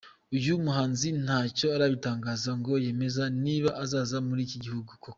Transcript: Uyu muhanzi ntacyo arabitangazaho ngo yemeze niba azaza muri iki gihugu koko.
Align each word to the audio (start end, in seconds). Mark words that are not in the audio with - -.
Uyu 0.37 0.53
muhanzi 0.65 1.07
ntacyo 1.23 1.65
arabitangazaho 1.75 2.57
ngo 2.61 2.73
yemeze 2.85 3.21
niba 3.43 3.69
azaza 3.83 4.17
muri 4.27 4.41
iki 4.47 4.57
gihugu 4.65 4.83
koko. 4.91 5.09